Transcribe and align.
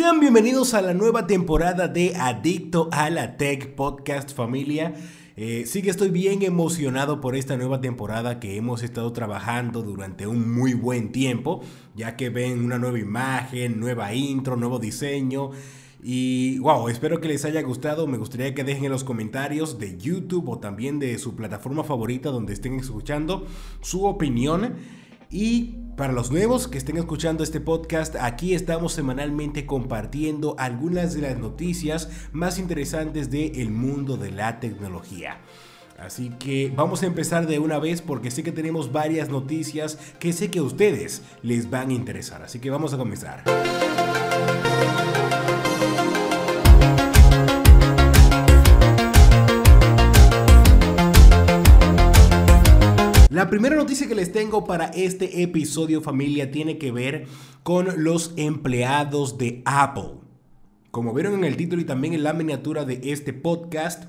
Sean 0.00 0.18
bienvenidos 0.18 0.72
a 0.72 0.80
la 0.80 0.94
nueva 0.94 1.26
temporada 1.26 1.86
de 1.86 2.16
Adicto 2.16 2.88
a 2.90 3.10
la 3.10 3.36
Tech 3.36 3.74
Podcast 3.74 4.34
familia. 4.34 4.94
Eh, 5.36 5.64
sí 5.66 5.82
que 5.82 5.90
estoy 5.90 6.08
bien 6.08 6.40
emocionado 6.42 7.20
por 7.20 7.36
esta 7.36 7.58
nueva 7.58 7.82
temporada 7.82 8.40
que 8.40 8.56
hemos 8.56 8.82
estado 8.82 9.12
trabajando 9.12 9.82
durante 9.82 10.26
un 10.26 10.54
muy 10.54 10.72
buen 10.72 11.12
tiempo, 11.12 11.60
ya 11.94 12.16
que 12.16 12.30
ven 12.30 12.64
una 12.64 12.78
nueva 12.78 12.98
imagen, 12.98 13.78
nueva 13.78 14.14
intro, 14.14 14.56
nuevo 14.56 14.78
diseño. 14.78 15.50
Y 16.02 16.58
wow, 16.60 16.88
espero 16.88 17.20
que 17.20 17.28
les 17.28 17.44
haya 17.44 17.60
gustado. 17.60 18.06
Me 18.06 18.16
gustaría 18.16 18.54
que 18.54 18.64
dejen 18.64 18.86
en 18.86 18.92
los 18.92 19.04
comentarios 19.04 19.78
de 19.78 19.98
YouTube 19.98 20.48
o 20.48 20.58
también 20.58 20.98
de 20.98 21.18
su 21.18 21.36
plataforma 21.36 21.84
favorita 21.84 22.30
donde 22.30 22.54
estén 22.54 22.80
escuchando 22.80 23.46
su 23.82 24.06
opinión. 24.06 24.76
Y 25.30 25.76
para 25.96 26.12
los 26.12 26.32
nuevos 26.32 26.66
que 26.66 26.78
estén 26.78 26.96
escuchando 26.96 27.44
este 27.44 27.60
podcast, 27.60 28.16
aquí 28.16 28.54
estamos 28.54 28.92
semanalmente 28.92 29.64
compartiendo 29.64 30.56
algunas 30.58 31.14
de 31.14 31.22
las 31.22 31.38
noticias 31.38 32.08
más 32.32 32.58
interesantes 32.58 33.30
del 33.30 33.70
mundo 33.70 34.16
de 34.16 34.32
la 34.32 34.58
tecnología. 34.58 35.38
Así 35.98 36.30
que 36.38 36.72
vamos 36.74 37.02
a 37.02 37.06
empezar 37.06 37.46
de 37.46 37.58
una 37.58 37.78
vez 37.78 38.02
porque 38.02 38.30
sé 38.30 38.42
que 38.42 38.52
tenemos 38.52 38.90
varias 38.90 39.28
noticias 39.28 39.98
que 40.18 40.32
sé 40.32 40.50
que 40.50 40.60
a 40.60 40.62
ustedes 40.62 41.22
les 41.42 41.70
van 41.70 41.90
a 41.90 41.92
interesar. 41.92 42.42
Así 42.42 42.58
que 42.58 42.70
vamos 42.70 42.92
a 42.94 42.96
comenzar. 42.96 43.44
La 53.30 53.48
primera 53.48 53.76
noticia 53.76 54.08
que 54.08 54.16
les 54.16 54.32
tengo 54.32 54.64
para 54.64 54.86
este 54.86 55.44
episodio 55.44 56.02
familia 56.02 56.50
tiene 56.50 56.78
que 56.78 56.90
ver 56.90 57.28
con 57.62 58.02
los 58.02 58.32
empleados 58.36 59.38
de 59.38 59.62
Apple. 59.66 60.14
Como 60.90 61.14
vieron 61.14 61.34
en 61.34 61.44
el 61.44 61.56
título 61.56 61.80
y 61.80 61.84
también 61.84 62.12
en 62.12 62.24
la 62.24 62.32
miniatura 62.32 62.84
de 62.84 63.12
este 63.12 63.32
podcast, 63.32 64.06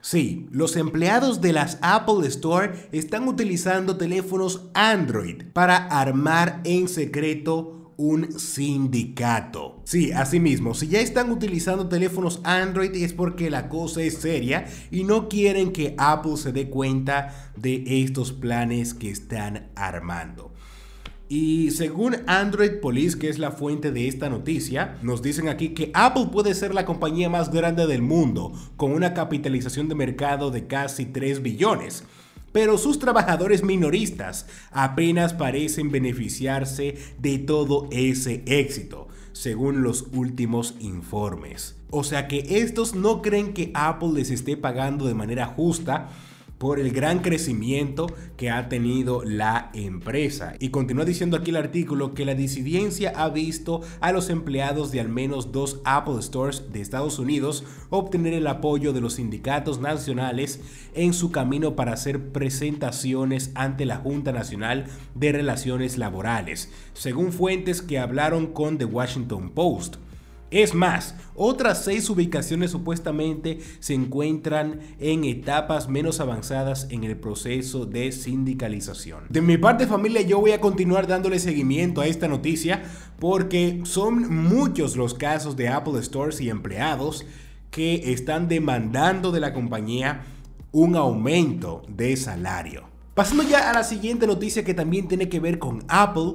sí, 0.00 0.48
los 0.50 0.74
empleados 0.74 1.40
de 1.42 1.52
las 1.52 1.78
Apple 1.80 2.26
Store 2.26 2.88
están 2.90 3.28
utilizando 3.28 3.98
teléfonos 3.98 4.62
Android 4.74 5.44
para 5.52 5.76
armar 5.76 6.60
en 6.64 6.88
secreto 6.88 7.83
un 7.96 8.38
sindicato. 8.38 9.82
Sí, 9.84 10.12
asimismo, 10.12 10.74
si 10.74 10.88
ya 10.88 11.00
están 11.00 11.30
utilizando 11.30 11.88
teléfonos 11.88 12.40
Android 12.44 12.94
es 12.94 13.12
porque 13.12 13.50
la 13.50 13.68
cosa 13.68 14.02
es 14.02 14.18
seria 14.18 14.66
y 14.90 15.04
no 15.04 15.28
quieren 15.28 15.72
que 15.72 15.94
Apple 15.98 16.36
se 16.36 16.52
dé 16.52 16.68
cuenta 16.68 17.52
de 17.56 17.84
estos 18.02 18.32
planes 18.32 18.94
que 18.94 19.10
están 19.10 19.68
armando. 19.74 20.52
Y 21.28 21.70
según 21.70 22.16
Android 22.26 22.80
Police, 22.80 23.18
que 23.18 23.28
es 23.28 23.38
la 23.38 23.50
fuente 23.50 23.90
de 23.90 24.08
esta 24.08 24.28
noticia, 24.28 24.98
nos 25.02 25.22
dicen 25.22 25.48
aquí 25.48 25.70
que 25.70 25.90
Apple 25.94 26.28
puede 26.30 26.54
ser 26.54 26.74
la 26.74 26.84
compañía 26.84 27.30
más 27.30 27.50
grande 27.50 27.86
del 27.86 28.02
mundo, 28.02 28.52
con 28.76 28.92
una 28.92 29.14
capitalización 29.14 29.88
de 29.88 29.94
mercado 29.94 30.50
de 30.50 30.66
casi 30.66 31.06
3 31.06 31.42
billones 31.42 32.04
pero 32.54 32.78
sus 32.78 33.00
trabajadores 33.00 33.64
minoristas 33.64 34.46
apenas 34.70 35.34
parecen 35.34 35.90
beneficiarse 35.90 36.96
de 37.18 37.38
todo 37.38 37.88
ese 37.90 38.44
éxito, 38.46 39.08
según 39.32 39.82
los 39.82 40.06
últimos 40.12 40.76
informes. 40.78 41.74
O 41.90 42.04
sea 42.04 42.28
que 42.28 42.60
estos 42.60 42.94
no 42.94 43.22
creen 43.22 43.54
que 43.54 43.72
Apple 43.74 44.10
les 44.14 44.30
esté 44.30 44.56
pagando 44.56 45.06
de 45.06 45.14
manera 45.14 45.46
justa 45.46 46.10
por 46.58 46.78
el 46.78 46.92
gran 46.92 47.20
crecimiento 47.20 48.06
que 48.36 48.50
ha 48.50 48.68
tenido 48.68 49.24
la 49.24 49.70
empresa. 49.74 50.54
Y 50.58 50.70
continúa 50.70 51.04
diciendo 51.04 51.36
aquí 51.36 51.50
el 51.50 51.56
artículo 51.56 52.14
que 52.14 52.24
la 52.24 52.34
disidencia 52.34 53.12
ha 53.16 53.28
visto 53.28 53.82
a 54.00 54.12
los 54.12 54.30
empleados 54.30 54.90
de 54.92 55.00
al 55.00 55.08
menos 55.08 55.52
dos 55.52 55.80
Apple 55.84 56.22
Stores 56.22 56.72
de 56.72 56.80
Estados 56.80 57.18
Unidos 57.18 57.64
obtener 57.90 58.34
el 58.34 58.46
apoyo 58.46 58.92
de 58.92 59.00
los 59.00 59.14
sindicatos 59.14 59.80
nacionales 59.80 60.60
en 60.94 61.12
su 61.12 61.30
camino 61.30 61.76
para 61.76 61.92
hacer 61.92 62.28
presentaciones 62.30 63.50
ante 63.54 63.84
la 63.84 63.96
Junta 63.96 64.32
Nacional 64.32 64.86
de 65.14 65.32
Relaciones 65.32 65.98
Laborales, 65.98 66.70
según 66.92 67.32
fuentes 67.32 67.82
que 67.82 67.98
hablaron 67.98 68.48
con 68.48 68.78
The 68.78 68.84
Washington 68.84 69.50
Post. 69.50 69.96
Es 70.54 70.72
más, 70.72 71.16
otras 71.34 71.82
seis 71.82 72.08
ubicaciones 72.08 72.70
supuestamente 72.70 73.58
se 73.80 73.92
encuentran 73.92 74.78
en 75.00 75.24
etapas 75.24 75.88
menos 75.88 76.20
avanzadas 76.20 76.86
en 76.90 77.02
el 77.02 77.16
proceso 77.16 77.86
de 77.86 78.12
sindicalización. 78.12 79.24
De 79.30 79.40
mi 79.40 79.58
parte 79.58 79.88
familia 79.88 80.20
yo 80.20 80.38
voy 80.38 80.52
a 80.52 80.60
continuar 80.60 81.08
dándole 81.08 81.40
seguimiento 81.40 82.02
a 82.02 82.06
esta 82.06 82.28
noticia 82.28 82.84
porque 83.18 83.80
son 83.82 84.32
muchos 84.32 84.96
los 84.96 85.14
casos 85.14 85.56
de 85.56 85.70
Apple 85.70 86.00
Stores 86.00 86.40
y 86.40 86.50
empleados 86.50 87.26
que 87.72 88.12
están 88.12 88.46
demandando 88.46 89.32
de 89.32 89.40
la 89.40 89.52
compañía 89.52 90.22
un 90.70 90.94
aumento 90.94 91.82
de 91.88 92.16
salario. 92.16 92.84
Pasando 93.14 93.42
ya 93.42 93.70
a 93.70 93.72
la 93.72 93.82
siguiente 93.82 94.28
noticia 94.28 94.64
que 94.64 94.74
también 94.74 95.08
tiene 95.08 95.28
que 95.28 95.40
ver 95.40 95.58
con 95.58 95.84
Apple. 95.88 96.34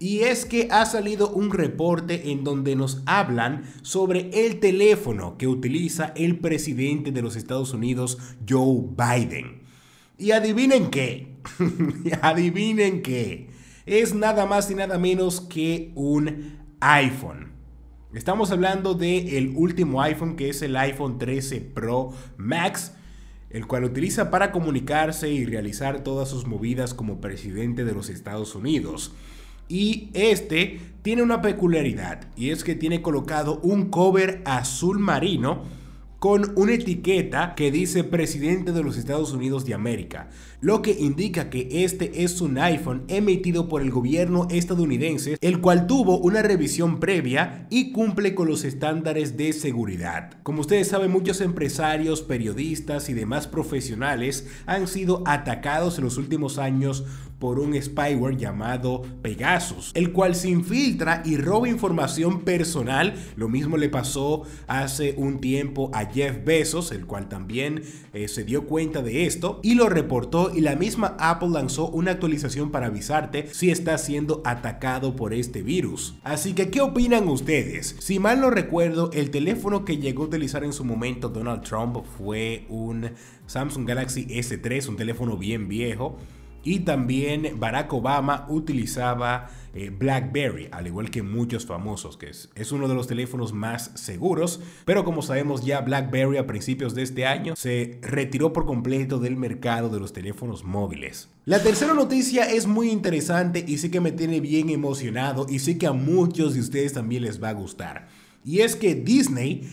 Y 0.00 0.20
es 0.20 0.44
que 0.44 0.68
ha 0.70 0.86
salido 0.86 1.30
un 1.30 1.50
reporte 1.50 2.30
en 2.30 2.44
donde 2.44 2.76
nos 2.76 3.02
hablan 3.06 3.64
sobre 3.82 4.46
el 4.46 4.60
teléfono 4.60 5.36
que 5.36 5.48
utiliza 5.48 6.12
el 6.14 6.38
presidente 6.38 7.10
de 7.10 7.22
los 7.22 7.34
Estados 7.34 7.72
Unidos, 7.72 8.18
Joe 8.48 8.84
Biden. 8.96 9.62
Y 10.16 10.30
adivinen 10.30 10.90
qué, 10.90 11.34
adivinen 12.22 13.02
qué, 13.02 13.48
es 13.86 14.14
nada 14.14 14.46
más 14.46 14.70
y 14.70 14.74
nada 14.74 14.98
menos 14.98 15.40
que 15.40 15.92
un 15.94 16.58
iPhone. 16.80 17.48
Estamos 18.14 18.50
hablando 18.52 18.94
del 18.94 19.52
último 19.56 20.00
iPhone 20.00 20.36
que 20.36 20.48
es 20.48 20.62
el 20.62 20.76
iPhone 20.76 21.18
13 21.18 21.60
Pro 21.60 22.12
Max, 22.36 22.92
el 23.50 23.66
cual 23.66 23.84
utiliza 23.84 24.30
para 24.30 24.52
comunicarse 24.52 25.30
y 25.30 25.44
realizar 25.44 26.04
todas 26.04 26.28
sus 26.28 26.46
movidas 26.46 26.94
como 26.94 27.20
presidente 27.20 27.84
de 27.84 27.92
los 27.92 28.08
Estados 28.08 28.54
Unidos. 28.54 29.12
Y 29.68 30.10
este 30.14 30.80
tiene 31.02 31.22
una 31.22 31.42
peculiaridad 31.42 32.28
y 32.36 32.50
es 32.50 32.64
que 32.64 32.74
tiene 32.74 33.02
colocado 33.02 33.60
un 33.62 33.90
cover 33.90 34.42
azul 34.44 34.98
marino 34.98 35.64
con 36.18 36.52
una 36.56 36.74
etiqueta 36.74 37.54
que 37.54 37.70
dice 37.70 38.02
presidente 38.02 38.72
de 38.72 38.82
los 38.82 38.96
Estados 38.96 39.32
Unidos 39.32 39.64
de 39.64 39.74
América, 39.74 40.28
lo 40.60 40.82
que 40.82 40.90
indica 40.90 41.50
que 41.50 41.84
este 41.84 42.24
es 42.24 42.40
un 42.40 42.58
iPhone 42.58 43.04
emitido 43.08 43.68
por 43.68 43.80
el 43.80 43.90
gobierno 43.90 44.48
estadounidense, 44.50 45.38
el 45.40 45.60
cual 45.60 45.86
tuvo 45.86 46.18
una 46.18 46.42
revisión 46.42 46.98
previa 46.98 47.66
y 47.70 47.92
cumple 47.92 48.34
con 48.34 48.48
los 48.48 48.64
estándares 48.64 49.36
de 49.36 49.52
seguridad. 49.52 50.32
Como 50.42 50.62
ustedes 50.62 50.88
saben, 50.88 51.12
muchos 51.12 51.40
empresarios, 51.40 52.22
periodistas 52.22 53.08
y 53.08 53.14
demás 53.14 53.46
profesionales 53.46 54.48
han 54.66 54.88
sido 54.88 55.22
atacados 55.26 55.98
en 55.98 56.04
los 56.04 56.16
últimos 56.18 56.58
años 56.58 57.04
por 57.38 57.58
un 57.60 57.80
spyware 57.80 58.36
llamado 58.36 59.02
Pegasus, 59.22 59.92
el 59.94 60.12
cual 60.12 60.34
se 60.34 60.50
infiltra 60.50 61.22
y 61.24 61.36
roba 61.36 61.68
información 61.68 62.40
personal. 62.40 63.14
Lo 63.36 63.48
mismo 63.48 63.76
le 63.76 63.88
pasó 63.88 64.42
hace 64.66 65.14
un 65.16 65.40
tiempo 65.40 65.90
a 65.94 66.06
Jeff 66.06 66.44
Bezos, 66.44 66.90
el 66.92 67.06
cual 67.06 67.28
también 67.28 67.82
eh, 68.12 68.28
se 68.28 68.44
dio 68.44 68.66
cuenta 68.66 69.02
de 69.02 69.26
esto 69.26 69.60
y 69.62 69.74
lo 69.74 69.88
reportó 69.88 70.47
y 70.54 70.60
la 70.60 70.76
misma 70.76 71.16
Apple 71.18 71.50
lanzó 71.50 71.88
una 71.88 72.12
actualización 72.12 72.70
para 72.70 72.86
avisarte 72.86 73.48
si 73.52 73.70
está 73.70 73.96
siendo 73.98 74.42
atacado 74.44 75.16
por 75.16 75.34
este 75.34 75.62
virus. 75.62 76.16
Así 76.22 76.54
que, 76.54 76.70
¿qué 76.70 76.80
opinan 76.80 77.28
ustedes? 77.28 77.96
Si 77.98 78.18
mal 78.18 78.40
no 78.40 78.50
recuerdo, 78.50 79.10
el 79.12 79.30
teléfono 79.30 79.84
que 79.84 79.98
llegó 79.98 80.24
a 80.24 80.26
utilizar 80.26 80.64
en 80.64 80.72
su 80.72 80.84
momento 80.84 81.28
Donald 81.28 81.62
Trump 81.62 81.98
fue 82.16 82.66
un 82.68 83.10
Samsung 83.46 83.86
Galaxy 83.86 84.26
S3, 84.26 84.88
un 84.88 84.96
teléfono 84.96 85.36
bien 85.36 85.68
viejo 85.68 86.18
y 86.64 86.80
también 86.80 87.58
Barack 87.58 87.92
Obama 87.92 88.46
utilizaba 88.48 89.48
eh, 89.74 89.90
BlackBerry, 89.90 90.68
al 90.72 90.86
igual 90.86 91.10
que 91.10 91.22
muchos 91.22 91.66
famosos, 91.66 92.16
que 92.16 92.30
es, 92.30 92.72
uno 92.72 92.88
de 92.88 92.94
los 92.94 93.06
teléfonos 93.06 93.52
más 93.52 93.92
seguros. 93.94 94.60
Pero 94.84 95.04
como 95.04 95.22
sabemos 95.22 95.64
ya 95.64 95.80
BlackBerry 95.82 96.36
a 96.36 96.46
principios 96.46 96.94
de 96.94 97.02
este 97.02 97.26
año 97.26 97.54
se 97.56 97.98
retiró 98.02 98.52
por 98.52 98.66
completo 98.66 99.18
del 99.18 99.36
mercado 99.36 99.88
de 99.88 100.00
los 100.00 100.12
teléfonos 100.12 100.64
móviles. 100.64 101.28
La 101.44 101.62
tercera 101.62 101.94
noticia 101.94 102.50
es 102.50 102.66
muy 102.66 102.90
interesante 102.90 103.64
y 103.66 103.78
sí 103.78 103.90
que 103.90 104.00
me 104.00 104.12
tiene 104.12 104.40
bien 104.40 104.70
emocionado 104.70 105.46
y 105.48 105.60
sé 105.60 105.78
que 105.78 105.86
a 105.86 105.92
muchos 105.92 106.54
de 106.54 106.60
ustedes 106.60 106.92
también 106.92 107.22
les 107.22 107.42
va 107.42 107.50
a 107.50 107.54
gustar. 107.54 108.08
Y 108.44 108.60
es 108.60 108.76
que 108.76 108.94
Disney 108.94 109.68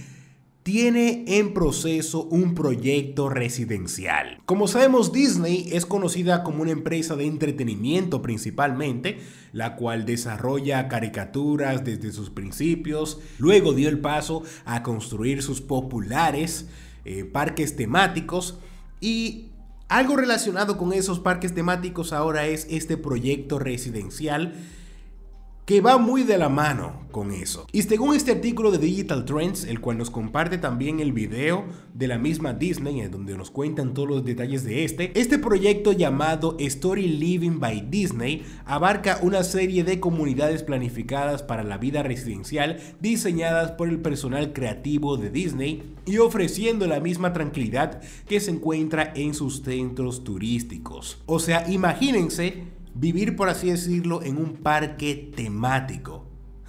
tiene 0.65 1.25
en 1.27 1.53
proceso 1.53 2.23
un 2.23 2.56
proyecto 2.56 3.29
residencial. 3.29 4.39
Como 4.47 4.67
sabemos, 4.67 5.13
Disney 5.13 5.69
es 5.71 5.85
conocida 5.85 6.41
como 6.41 6.63
una 6.63 6.71
empresa 6.71 7.15
de 7.15 7.27
entretenimiento 7.27 8.23
principalmente, 8.23 9.19
la 9.51 9.75
cual 9.75 10.07
desarrolla 10.07 10.88
caricaturas 10.88 11.85
desde 11.85 12.12
sus 12.12 12.31
principios, 12.31 13.19
luego 13.38 13.73
dio 13.73 13.89
el 13.89 14.00
paso 14.00 14.41
a 14.65 14.81
construir 14.81 15.44
sus 15.44 15.62
populares 15.62 16.67
eh, 17.06 17.25
parques 17.25 17.75
temáticos 17.75 18.57
y 19.00 19.50
algo 19.88 20.15
relacionado 20.15 20.79
con 20.79 20.94
esos 20.94 21.19
parques 21.19 21.53
temáticos 21.53 22.12
ahora 22.12 22.47
es 22.47 22.65
este 22.71 22.97
proyecto 22.97 23.59
residencial 23.59 24.56
que 25.65 25.81
va 25.81 25.97
muy 25.97 26.23
de 26.23 26.38
la 26.38 26.47
mano 26.47 27.06
con 27.12 27.31
eso. 27.31 27.65
Y 27.71 27.81
según 27.81 28.15
este 28.15 28.33
artículo 28.33 28.71
de 28.71 28.77
Digital 28.77 29.25
Trends, 29.25 29.63
el 29.63 29.79
cual 29.79 29.97
nos 29.97 30.12
comparte 30.12 30.59
también 30.59 31.00
el 31.00 31.12
video 31.12 31.65
de 31.94 32.07
la 32.07 32.19
misma 32.19 32.53
Disney, 32.53 33.00
en 33.00 33.09
donde 33.09 33.35
nos 33.35 33.50
cuentan 33.50 33.94
todos 33.94 34.09
los 34.09 34.25
detalles 34.25 34.63
de 34.63 34.83
este, 34.83 35.17
este 35.19 35.39
proyecto 35.39 35.91
llamado 35.91 36.56
Story 36.59 37.07
Living 37.07 37.59
by 37.59 37.89
Disney 37.89 38.45
abarca 38.65 39.19
una 39.23 39.44
serie 39.44 39.83
de 39.83 40.00
comunidades 40.00 40.62
planificadas 40.62 41.41
para 41.41 41.63
la 41.63 41.77
vida 41.77 42.03
residencial 42.03 42.79
diseñadas 43.00 43.71
por 43.71 43.89
el 43.89 44.00
personal 44.01 44.53
creativo 44.53 45.17
de 45.17 45.31
Disney 45.31 45.95
y 46.06 46.17
ofreciendo 46.17 46.85
la 46.85 47.00
misma 47.00 47.33
tranquilidad 47.33 48.01
que 48.27 48.39
se 48.39 48.51
encuentra 48.51 49.13
en 49.15 49.33
sus 49.33 49.63
centros 49.63 50.23
turísticos. 50.23 51.23
O 51.25 51.39
sea, 51.39 51.67
imagínense 51.71 52.75
vivir, 52.95 53.36
por 53.36 53.50
así 53.50 53.69
decirlo, 53.69 54.24
en 54.24 54.38
un 54.38 54.53
parque 54.56 55.31
temático. 55.36 56.25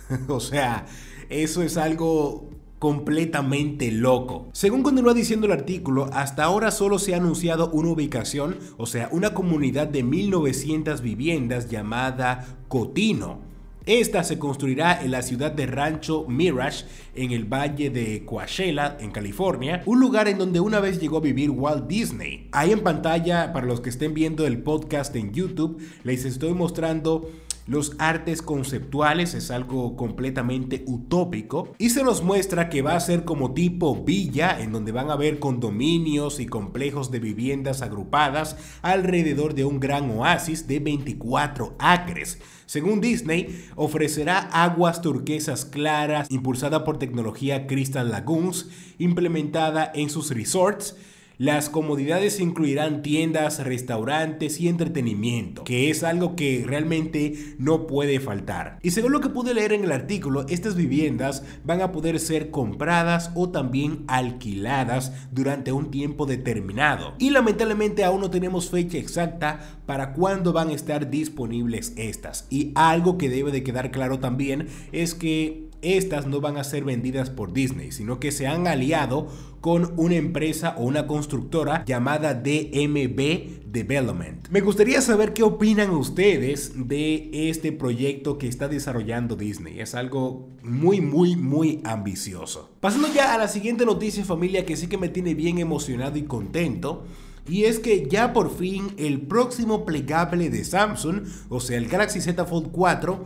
o 0.29 0.41
sea, 0.41 0.87
eso 1.31 1.63
es 1.63 1.77
algo 1.77 2.51
completamente 2.79 3.91
loco. 3.91 4.49
Según 4.53 4.83
continúa 4.83 5.15
diciendo 5.15 5.47
el 5.47 5.53
artículo, 5.53 6.11
hasta 6.13 6.45
ahora 6.45 6.71
solo 6.71 6.99
se 6.99 7.15
ha 7.15 7.17
anunciado 7.17 7.71
una 7.71 7.89
ubicación, 7.89 8.59
o 8.77 8.87
sea, 8.87 9.09
una 9.13 9.33
comunidad 9.33 9.87
de 9.87 10.03
1900 10.03 11.01
viviendas 11.01 11.71
llamada 11.71 12.47
Cotino 12.69 13.46
esta 13.87 14.25
se 14.25 14.37
construirá 14.37 15.01
en 15.01 15.13
la 15.13 15.23
ciudad 15.23 15.53
de 15.53 15.65
Rancho 15.65 16.27
Mirage, 16.29 16.85
en 17.15 17.31
el 17.31 17.45
valle 17.45 17.89
de 17.89 18.25
Coachella, 18.25 18.97
en 18.99 19.13
California, 19.13 19.85
un 19.87 20.01
lugar 20.01 20.27
en 20.27 20.39
donde 20.39 20.59
una 20.59 20.81
vez 20.81 21.01
llegó 21.01 21.19
a 21.19 21.21
vivir 21.21 21.51
Walt 21.51 21.87
Disney. 21.87 22.49
Ahí 22.51 22.73
en 22.73 22.81
pantalla, 22.81 23.53
para 23.53 23.67
los 23.67 23.81
que 23.81 23.91
estén 23.91 24.13
viendo 24.13 24.45
el 24.45 24.61
podcast 24.63 25.15
en 25.15 25.33
YouTube, 25.33 25.81
les 26.03 26.25
estoy 26.25 26.53
mostrando 26.53 27.31
los 27.67 27.97
artes 27.99 28.43
conceptuales 28.43 29.35
es 29.35 29.51
algo 29.51 29.97
completamente 29.97 30.85
utópico 30.87 31.73
y 31.79 31.91
se 31.91 32.05
nos 32.05 32.23
muestra 32.23 32.69
que 32.69 32.83
va 32.83 32.95
a 32.95 33.01
ser 33.01 33.25
como 33.25 33.55
tipo 33.55 34.05
villa 34.05 34.61
en 34.61 34.73
donde 34.73 34.93
van 34.93 35.11
a 35.11 35.15
haber 35.15 35.39
condominios 35.39 36.39
y 36.39 36.47
complejos 36.47 37.11
de 37.11 37.19
viviendas 37.19 37.83
agrupadas 37.83 38.57
alrededor 38.83 39.55
de 39.55 39.65
un 39.65 39.81
gran 39.81 40.11
oasis 40.11 40.67
de 40.69 40.79
24 40.79 41.75
acres. 41.79 42.39
Según 42.67 43.01
Disney, 43.01 43.65
ofrecerá 43.75 44.39
aguas 44.39 45.01
turquesas 45.03 45.65
claras 45.65 46.31
impulsada 46.31 46.85
por 46.85 46.99
tecnología 46.99 47.67
Crystal 47.67 48.11
Lagoons 48.11 48.69
implementada 48.99 49.91
en 49.95 50.11
sus 50.11 50.31
resorts 50.31 50.97
las 51.39 51.69
comodidades 51.69 52.41
incluirán 52.41 53.03
tiendas, 53.03 53.63
restaurantes 53.63 54.59
y 54.59 54.69
entretenimiento, 54.69 55.65
que 55.65 55.91
es 55.91 56.03
algo 56.03 56.35
que 56.35 56.65
realmente 56.67 57.35
no 57.59 57.87
puede 57.87 58.21
faltar. 58.21 58.79
Y 58.83 58.93
según 58.93 59.13
lo 59.13 59.21
que 59.21 59.29
pude 59.29 59.53
leer 59.53 59.73
en 59.73 59.85
el 59.85 59.93
artículo, 59.93 60.47
estas 60.49 60.77
viviendas 60.77 61.45
van 61.65 61.83
a 61.83 61.93
poder 61.93 62.21
ser 62.21 62.51
compradas 62.51 63.31
o 63.35 63.51
también 63.51 64.05
alquiladas 64.07 65.13
durante 65.31 65.73
un 65.73 65.91
tiempo 65.91 66.25
determinado. 66.25 67.15
Y 67.19 67.31
lamentablemente 67.31 68.05
aún 68.05 68.23
no 68.23 68.31
tenemos 68.31 68.71
fecha 68.71 68.97
exacta 68.97 69.61
para 69.85 70.15
cuándo 70.15 70.55
van 70.55 70.71
a 70.71 70.75
estar 70.75 71.11
disponibles 71.11 71.93
estas. 71.97 72.47
Y 72.49 72.73
algo 72.75 73.19
que 73.19 73.29
debe 73.29 73.53
de 73.53 73.63
quedar 73.63 73.91
claro 73.91 74.19
también 74.21 74.69
es 74.93 75.15
que 75.15 75.67
estas 75.83 76.27
no 76.27 76.41
van 76.41 76.57
a 76.57 76.65
ser 76.65 76.85
vendidas 76.85 77.31
por 77.31 77.53
Disney, 77.53 77.93
sino 77.93 78.19
que 78.19 78.33
se 78.33 78.47
han 78.47 78.67
aliado 78.67 79.29
con 79.67 79.95
una 79.97 80.15
empresa 80.15 80.77
o 80.79 80.85
una 80.85 81.09
constructora 81.09 81.85
llamada 81.85 82.35
DMB 82.35 83.65
Development. 83.67 84.47
Me 84.49 84.61
gustaría 84.61 85.01
saber 85.01 85.33
qué 85.33 85.43
opinan 85.43 85.91
ustedes 85.91 86.87
de 86.87 87.51
este 87.51 87.73
proyecto 87.73 88.39
que 88.39 88.47
está 88.47 88.69
desarrollando 88.69 89.35
Disney. 89.35 89.81
Es 89.81 89.97
algo 89.97 90.51
muy, 90.63 91.01
muy, 91.01 91.35
muy 91.35 91.81
ambicioso. 91.83 92.77
Pasando 92.79 93.13
ya 93.13 93.35
a 93.35 93.39
la 93.39 93.49
siguiente 93.49 93.85
noticia 93.85 94.25
familia 94.25 94.65
que 94.65 94.77
sí 94.77 94.87
que 94.87 94.99
me 94.99 95.09
tiene 95.09 95.35
bien 95.35 95.59
emocionado 95.59 96.17
y 96.17 96.23
contento. 96.23 97.05
Y 97.49 97.65
es 97.65 97.81
que 97.81 98.07
ya 98.09 98.33
por 98.33 98.57
fin 98.57 98.93
el 98.99 99.23
próximo 99.23 99.85
plegable 99.85 100.49
de 100.49 100.65
Samsung, 100.65 101.23
o 101.49 101.59
sea 101.59 101.77
el 101.77 101.89
Galaxy 101.89 102.21
Z 102.21 102.45
Fold 102.45 102.71
4, 102.71 103.25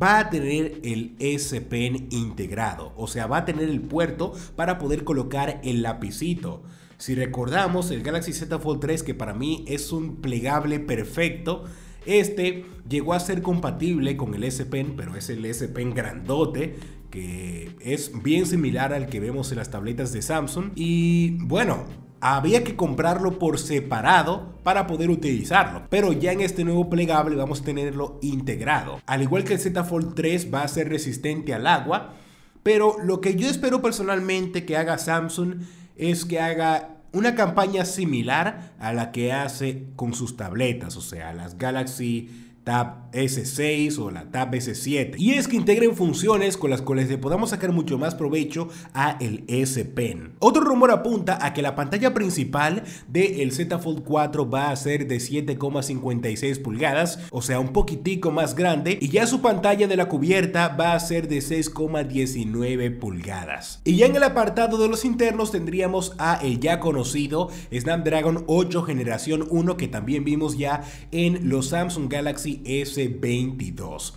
va 0.00 0.18
a 0.18 0.30
tener 0.30 0.80
el 0.82 1.14
S 1.18 1.60
Pen 1.62 2.08
integrado, 2.10 2.92
o 2.96 3.06
sea, 3.06 3.26
va 3.26 3.38
a 3.38 3.44
tener 3.44 3.68
el 3.68 3.80
puerto 3.80 4.32
para 4.54 4.78
poder 4.78 5.04
colocar 5.04 5.60
el 5.64 5.82
lapicito. 5.82 6.62
Si 6.98 7.14
recordamos, 7.14 7.90
el 7.90 8.02
Galaxy 8.02 8.32
Z 8.32 8.58
Fold 8.58 8.80
3, 8.80 9.02
que 9.02 9.14
para 9.14 9.34
mí 9.34 9.64
es 9.66 9.92
un 9.92 10.16
plegable 10.16 10.80
perfecto, 10.80 11.64
este 12.06 12.64
llegó 12.88 13.14
a 13.14 13.20
ser 13.20 13.42
compatible 13.42 14.16
con 14.16 14.34
el 14.34 14.44
S 14.44 14.64
Pen, 14.66 14.94
pero 14.96 15.16
es 15.16 15.28
el 15.28 15.44
S 15.44 15.66
Pen 15.68 15.92
grandote, 15.92 16.76
que 17.10 17.76
es 17.80 18.22
bien 18.22 18.46
similar 18.46 18.92
al 18.92 19.06
que 19.06 19.20
vemos 19.20 19.50
en 19.50 19.58
las 19.58 19.70
tabletas 19.70 20.12
de 20.12 20.22
Samsung. 20.22 20.70
Y 20.74 21.38
bueno, 21.44 21.84
había 22.20 22.64
que 22.64 22.76
comprarlo 22.76 23.38
por 23.38 23.58
separado 23.58 24.54
para 24.62 24.86
poder 24.86 25.10
utilizarlo, 25.10 25.84
pero 25.90 26.12
ya 26.12 26.32
en 26.32 26.40
este 26.40 26.64
nuevo 26.64 26.88
plegable 26.90 27.36
vamos 27.36 27.60
a 27.60 27.64
tenerlo 27.64 28.18
integrado. 28.22 29.00
Al 29.06 29.22
igual 29.22 29.44
que 29.44 29.54
el 29.54 29.60
Z 29.60 29.84
Fold 29.84 30.14
3 30.14 30.52
va 30.52 30.62
a 30.62 30.68
ser 30.68 30.88
resistente 30.88 31.54
al 31.54 31.66
agua, 31.66 32.14
pero 32.62 32.96
lo 33.02 33.20
que 33.20 33.36
yo 33.36 33.48
espero 33.48 33.82
personalmente 33.82 34.64
que 34.64 34.76
haga 34.76 34.98
Samsung 34.98 35.60
es 35.96 36.24
que 36.24 36.40
haga 36.40 36.96
una 37.12 37.34
campaña 37.34 37.84
similar 37.84 38.74
a 38.78 38.92
la 38.92 39.12
que 39.12 39.32
hace 39.32 39.86
con 39.96 40.12
sus 40.12 40.36
tabletas, 40.36 40.96
o 40.96 41.00
sea, 41.00 41.32
las 41.32 41.56
Galaxy 41.56 42.45
Tab 42.66 43.12
S6 43.12 43.96
o 44.00 44.10
la 44.10 44.24
Tab 44.32 44.50
S7. 44.50 45.14
Y 45.18 45.34
es 45.34 45.46
que 45.46 45.54
integren 45.54 45.94
funciones 45.94 46.56
con 46.56 46.68
las 46.68 46.82
cuales 46.82 47.08
le 47.08 47.16
podamos 47.16 47.50
sacar 47.50 47.70
mucho 47.70 47.96
más 47.96 48.16
provecho 48.16 48.68
a 48.92 49.16
el 49.20 49.44
S 49.46 49.84
Pen. 49.84 50.34
Otro 50.40 50.64
rumor 50.64 50.90
apunta 50.90 51.38
a 51.40 51.54
que 51.54 51.62
la 51.62 51.76
pantalla 51.76 52.12
principal 52.12 52.82
del 53.06 53.52
Z 53.52 53.78
Fold 53.78 54.02
4 54.02 54.50
va 54.50 54.70
a 54.70 54.76
ser 54.76 55.06
de 55.06 55.18
7,56 55.18 56.60
pulgadas, 56.60 57.20
o 57.30 57.40
sea, 57.40 57.60
un 57.60 57.68
poquitico 57.68 58.32
más 58.32 58.56
grande, 58.56 58.98
y 59.00 59.10
ya 59.10 59.28
su 59.28 59.40
pantalla 59.40 59.86
de 59.86 59.96
la 59.96 60.08
cubierta 60.08 60.74
va 60.76 60.94
a 60.94 61.00
ser 61.00 61.28
de 61.28 61.38
6,19 61.38 62.98
pulgadas. 62.98 63.80
Y 63.84 63.94
ya 63.94 64.06
en 64.06 64.16
el 64.16 64.24
apartado 64.24 64.76
de 64.76 64.88
los 64.88 65.04
internos 65.04 65.52
tendríamos 65.52 66.14
a 66.18 66.40
el 66.42 66.58
ya 66.58 66.80
conocido 66.80 67.48
Snapdragon 67.72 68.42
8 68.48 68.82
generación 68.82 69.46
1 69.48 69.76
que 69.76 69.86
también 69.86 70.24
vimos 70.24 70.58
ya 70.58 70.82
en 71.12 71.48
los 71.48 71.68
Samsung 71.68 72.08
Galaxy 72.10 72.55
S22. 72.64 74.14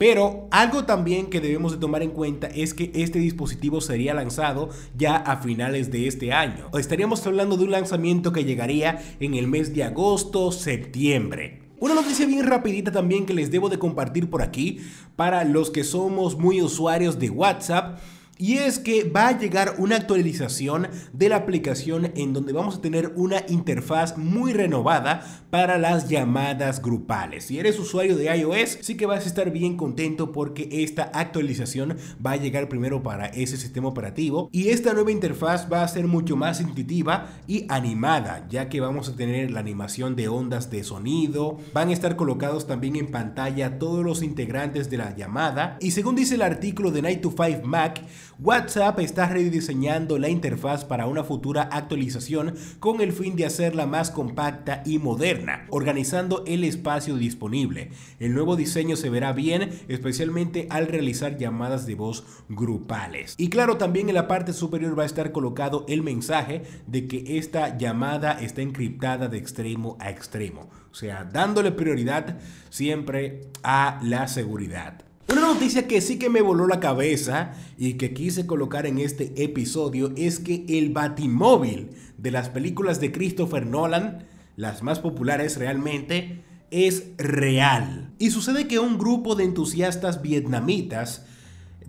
Pero 0.00 0.48
algo 0.50 0.84
también 0.84 1.26
que 1.26 1.42
debemos 1.42 1.72
de 1.72 1.78
tomar 1.78 2.02
en 2.02 2.12
cuenta 2.12 2.46
es 2.46 2.72
que 2.72 2.90
este 2.94 3.18
dispositivo 3.18 3.82
sería 3.82 4.14
lanzado 4.14 4.70
ya 4.96 5.16
a 5.16 5.36
finales 5.36 5.90
de 5.90 6.06
este 6.06 6.32
año. 6.32 6.70
Estaríamos 6.78 7.26
hablando 7.26 7.58
de 7.58 7.64
un 7.64 7.72
lanzamiento 7.72 8.32
que 8.32 8.44
llegaría 8.44 9.02
en 9.20 9.34
el 9.34 9.46
mes 9.46 9.74
de 9.74 9.84
agosto, 9.84 10.52
septiembre. 10.52 11.60
Una 11.80 11.94
noticia 11.94 12.24
bien 12.24 12.46
rapidita 12.46 12.92
también 12.92 13.26
que 13.26 13.34
les 13.34 13.50
debo 13.50 13.68
de 13.68 13.78
compartir 13.78 14.30
por 14.30 14.40
aquí 14.40 14.80
para 15.16 15.44
los 15.44 15.70
que 15.70 15.84
somos 15.84 16.38
muy 16.38 16.62
usuarios 16.62 17.18
de 17.18 17.28
WhatsApp 17.28 18.00
y 18.40 18.56
es 18.56 18.78
que 18.78 19.04
va 19.04 19.28
a 19.28 19.38
llegar 19.38 19.74
una 19.76 19.96
actualización 19.96 20.88
de 21.12 21.28
la 21.28 21.36
aplicación 21.36 22.10
en 22.16 22.32
donde 22.32 22.54
vamos 22.54 22.76
a 22.76 22.80
tener 22.80 23.12
una 23.14 23.44
interfaz 23.48 24.16
muy 24.16 24.54
renovada 24.54 25.44
para 25.50 25.76
las 25.76 26.08
llamadas 26.08 26.80
grupales. 26.80 27.44
Si 27.44 27.58
eres 27.58 27.78
usuario 27.78 28.16
de 28.16 28.34
iOS, 28.34 28.78
sí 28.80 28.96
que 28.96 29.04
vas 29.04 29.24
a 29.24 29.28
estar 29.28 29.50
bien 29.50 29.76
contento 29.76 30.32
porque 30.32 30.68
esta 30.72 31.10
actualización 31.12 31.98
va 32.24 32.32
a 32.32 32.36
llegar 32.36 32.68
primero 32.68 33.02
para 33.02 33.26
ese 33.26 33.58
sistema 33.58 33.88
operativo 33.88 34.48
y 34.52 34.68
esta 34.68 34.94
nueva 34.94 35.12
interfaz 35.12 35.70
va 35.70 35.82
a 35.82 35.88
ser 35.88 36.06
mucho 36.06 36.34
más 36.34 36.62
intuitiva 36.62 37.28
y 37.46 37.66
animada, 37.68 38.46
ya 38.48 38.70
que 38.70 38.80
vamos 38.80 39.08
a 39.08 39.16
tener 39.16 39.50
la 39.50 39.60
animación 39.60 40.16
de 40.16 40.28
ondas 40.28 40.70
de 40.70 40.82
sonido, 40.82 41.58
van 41.74 41.90
a 41.90 41.92
estar 41.92 42.16
colocados 42.16 42.66
también 42.66 42.96
en 42.96 43.10
pantalla 43.10 43.78
todos 43.78 44.02
los 44.02 44.22
integrantes 44.22 44.88
de 44.88 44.96
la 44.96 45.14
llamada 45.14 45.76
y 45.80 45.90
según 45.90 46.16
dice 46.16 46.36
el 46.36 46.42
artículo 46.42 46.90
de 46.90 47.02
Night 47.02 47.20
to 47.20 47.30
5 47.36 47.66
Mac, 47.66 48.00
WhatsApp 48.42 48.98
está 49.00 49.26
rediseñando 49.26 50.18
la 50.18 50.30
interfaz 50.30 50.86
para 50.86 51.06
una 51.06 51.24
futura 51.24 51.68
actualización 51.70 52.54
con 52.78 53.02
el 53.02 53.12
fin 53.12 53.36
de 53.36 53.44
hacerla 53.44 53.84
más 53.84 54.10
compacta 54.10 54.82
y 54.86 54.98
moderna, 54.98 55.66
organizando 55.68 56.42
el 56.46 56.64
espacio 56.64 57.16
disponible. 57.16 57.90
El 58.18 58.32
nuevo 58.32 58.56
diseño 58.56 58.96
se 58.96 59.10
verá 59.10 59.34
bien, 59.34 59.68
especialmente 59.88 60.66
al 60.70 60.86
realizar 60.86 61.36
llamadas 61.36 61.84
de 61.84 61.96
voz 61.96 62.24
grupales. 62.48 63.34
Y 63.36 63.50
claro, 63.50 63.76
también 63.76 64.08
en 64.08 64.14
la 64.14 64.26
parte 64.26 64.54
superior 64.54 64.98
va 64.98 65.02
a 65.02 65.06
estar 65.06 65.32
colocado 65.32 65.84
el 65.86 66.02
mensaje 66.02 66.62
de 66.86 67.06
que 67.06 67.36
esta 67.36 67.76
llamada 67.76 68.40
está 68.40 68.62
encriptada 68.62 69.28
de 69.28 69.36
extremo 69.36 69.98
a 70.00 70.08
extremo. 70.08 70.70
O 70.90 70.94
sea, 70.94 71.24
dándole 71.24 71.72
prioridad 71.72 72.38
siempre 72.70 73.42
a 73.62 74.00
la 74.02 74.28
seguridad. 74.28 75.09
Una 75.32 75.42
noticia 75.42 75.86
que 75.86 76.00
sí 76.00 76.18
que 76.18 76.28
me 76.28 76.42
voló 76.42 76.66
la 76.66 76.80
cabeza 76.80 77.52
y 77.78 77.94
que 77.94 78.12
quise 78.12 78.46
colocar 78.46 78.84
en 78.86 78.98
este 78.98 79.32
episodio 79.44 80.12
es 80.16 80.40
que 80.40 80.64
el 80.68 80.90
Batimóvil 80.90 81.90
de 82.18 82.32
las 82.32 82.48
películas 82.48 83.00
de 83.00 83.12
Christopher 83.12 83.64
Nolan, 83.64 84.26
las 84.56 84.82
más 84.82 84.98
populares 84.98 85.56
realmente, 85.56 86.42
es 86.72 87.10
real. 87.16 88.10
Y 88.18 88.30
sucede 88.30 88.66
que 88.66 88.80
un 88.80 88.98
grupo 88.98 89.36
de 89.36 89.44
entusiastas 89.44 90.20
vietnamitas 90.20 91.24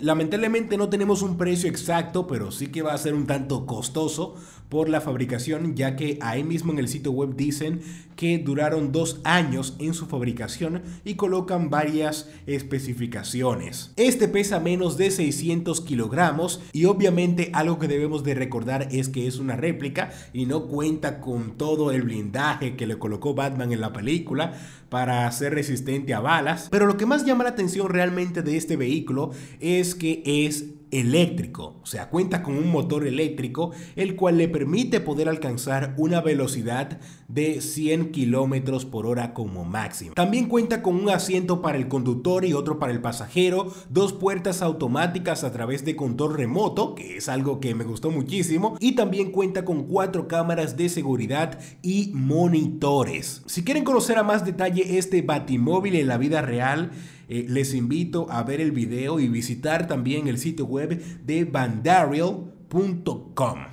Lamentablemente 0.00 0.76
no 0.76 0.88
tenemos 0.88 1.22
un 1.22 1.36
precio 1.36 1.68
exacto, 1.68 2.26
pero 2.26 2.52
sí 2.52 2.68
que 2.68 2.82
va 2.82 2.94
a 2.94 2.98
ser 2.98 3.14
un 3.14 3.26
tanto 3.26 3.66
costoso 3.66 4.36
por 4.68 4.88
la 4.88 5.02
fabricación, 5.02 5.74
ya 5.74 5.96
que 5.96 6.18
ahí 6.22 6.44
mismo 6.44 6.72
en 6.72 6.78
el 6.78 6.88
sitio 6.88 7.12
web 7.12 7.36
dicen 7.36 7.82
que 8.16 8.38
duraron 8.38 8.90
dos 8.90 9.20
años 9.24 9.76
en 9.78 9.92
su 9.92 10.06
fabricación 10.06 10.82
y 11.04 11.14
colocan 11.14 11.68
varias 11.68 12.30
especificaciones. 12.46 13.92
Este 13.96 14.28
pesa 14.28 14.60
menos 14.60 14.96
de 14.96 15.10
600 15.10 15.82
kilogramos 15.82 16.62
y 16.72 16.86
obviamente 16.86 17.50
algo 17.52 17.78
que 17.78 17.88
debemos 17.88 18.24
de 18.24 18.34
recordar 18.34 18.88
es 18.92 19.10
que 19.10 19.26
es 19.26 19.38
una 19.38 19.56
réplica 19.56 20.10
y 20.32 20.46
no 20.46 20.68
cuenta 20.68 21.20
con 21.20 21.58
todo 21.58 21.90
el 21.90 22.02
blindaje 22.02 22.74
que 22.74 22.86
le 22.86 22.98
colocó 22.98 23.34
Batman 23.34 23.72
en 23.72 23.80
la 23.80 23.92
película 23.92 24.54
para 24.92 25.32
ser 25.32 25.54
resistente 25.54 26.12
a 26.12 26.20
balas. 26.20 26.68
Pero 26.70 26.84
lo 26.84 26.98
que 26.98 27.06
más 27.06 27.24
llama 27.24 27.44
la 27.44 27.50
atención 27.50 27.88
realmente 27.88 28.42
de 28.42 28.58
este 28.58 28.76
vehículo 28.76 29.30
es 29.58 29.94
que 29.94 30.22
es 30.26 30.66
eléctrico, 30.92 31.80
o 31.82 31.86
sea, 31.86 32.10
cuenta 32.10 32.42
con 32.42 32.56
un 32.56 32.70
motor 32.70 33.06
eléctrico, 33.06 33.72
el 33.96 34.14
cual 34.14 34.36
le 34.38 34.46
permite 34.46 35.00
poder 35.00 35.28
alcanzar 35.28 35.94
una 35.96 36.20
velocidad 36.20 37.00
de 37.28 37.62
100 37.62 38.12
kilómetros 38.12 38.84
por 38.84 39.06
hora 39.06 39.32
como 39.32 39.64
máximo. 39.64 40.12
También 40.14 40.48
cuenta 40.48 40.82
con 40.82 40.96
un 40.96 41.08
asiento 41.08 41.62
para 41.62 41.78
el 41.78 41.88
conductor 41.88 42.44
y 42.44 42.52
otro 42.52 42.78
para 42.78 42.92
el 42.92 43.00
pasajero, 43.00 43.72
dos 43.88 44.12
puertas 44.12 44.60
automáticas 44.60 45.44
a 45.44 45.50
través 45.50 45.84
de 45.84 45.96
control 45.96 46.34
remoto, 46.34 46.94
que 46.94 47.16
es 47.16 47.28
algo 47.30 47.58
que 47.58 47.74
me 47.74 47.84
gustó 47.84 48.10
muchísimo, 48.10 48.76
y 48.78 48.94
también 48.94 49.32
cuenta 49.32 49.64
con 49.64 49.84
cuatro 49.84 50.28
cámaras 50.28 50.76
de 50.76 50.90
seguridad 50.90 51.58
y 51.80 52.10
monitores. 52.12 53.42
Si 53.46 53.64
quieren 53.64 53.84
conocer 53.84 54.18
a 54.18 54.22
más 54.22 54.44
detalle 54.44 54.98
este 54.98 55.22
batimóvil 55.22 55.96
en 55.96 56.08
la 56.08 56.18
vida 56.18 56.42
real, 56.42 56.90
eh, 57.28 57.46
les 57.48 57.74
invito 57.74 58.26
a 58.30 58.42
ver 58.42 58.60
el 58.60 58.72
video 58.72 59.20
y 59.20 59.28
visitar 59.28 59.86
también 59.86 60.28
el 60.28 60.38
sitio 60.38 60.66
web 60.66 61.00
de 61.24 61.44
Vandarial.com. 61.44 62.52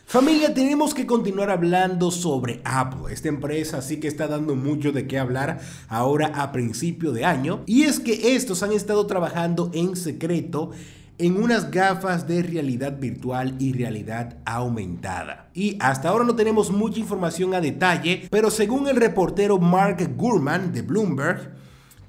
Familia, 0.05 0.53
tenemos 0.53 0.93
que 0.93 1.05
continuar 1.05 1.49
hablando 1.49 2.11
sobre 2.11 2.61
Apple. 2.63 3.13
Esta 3.13 3.29
empresa 3.29 3.81
sí 3.81 3.97
que 3.97 4.07
está 4.07 4.27
dando 4.27 4.55
mucho 4.55 4.91
de 4.91 5.07
qué 5.07 5.17
hablar 5.17 5.59
ahora 5.87 6.27
a 6.35 6.51
principio 6.51 7.11
de 7.11 7.25
año. 7.25 7.63
Y 7.65 7.83
es 7.83 7.99
que 7.99 8.35
estos 8.35 8.63
han 8.63 8.71
estado 8.71 9.05
trabajando 9.07 9.71
en 9.73 9.95
secreto 9.95 10.71
en 11.19 11.35
unas 11.35 11.69
gafas 11.69 12.27
de 12.27 12.41
realidad 12.41 12.97
virtual 12.97 13.55
y 13.59 13.73
realidad 13.73 14.37
aumentada. 14.45 15.49
Y 15.53 15.77
hasta 15.81 16.09
ahora 16.09 16.23
no 16.23 16.35
tenemos 16.35 16.71
mucha 16.71 16.99
información 16.99 17.53
a 17.53 17.61
detalle, 17.61 18.27
pero 18.31 18.49
según 18.49 18.87
el 18.87 18.95
reportero 18.95 19.59
Mark 19.59 20.15
Gurman 20.15 20.71
de 20.71 20.81
Bloomberg, 20.81 21.58